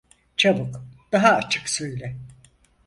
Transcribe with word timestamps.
Çabuk, 0.37 0.85
daha 1.11 1.29
açık 1.31 1.69
söyle… 1.69 2.15